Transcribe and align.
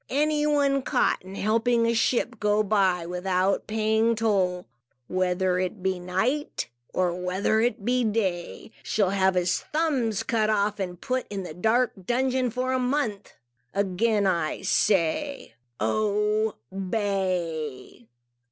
Any 0.09 0.47
one 0.47 0.81
caught 0.81 1.21
in 1.21 1.35
helping 1.35 1.85
a 1.85 1.93
ship 1.93 2.39
go 2.39 2.63
by 2.63 3.05
without 3.05 3.67
paying 3.67 4.15
toll, 4.15 4.65
whether 5.07 5.59
it 5.59 5.83
be 5.83 5.99
night, 5.99 6.69
or 6.91 7.13
whether 7.13 7.59
it 7.61 7.85
be 7.85 8.03
day, 8.03 8.71
shall 8.81 9.11
have 9.11 9.35
his 9.35 9.59
thumbs 9.59 10.23
cut 10.23 10.49
off 10.49 10.79
and 10.79 10.93
be 10.99 11.05
put 11.05 11.27
in 11.29 11.43
the 11.43 11.53
dark 11.53 11.91
dungeon 12.03 12.49
for 12.49 12.73
a 12.73 12.79
month. 12.79 13.33
Again 13.75 14.25
I 14.25 14.63
say, 14.63 15.53
Obey!" 15.79 18.07